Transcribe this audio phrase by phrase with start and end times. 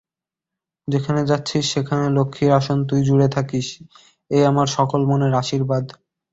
[0.87, 3.79] যেখানে যাচ্ছিস সেখানে লক্ষ্মীর আসন তুই জুড়ে থাকিস–
[4.31, 5.85] এই আমার সকল মনের আশীর্বাদ।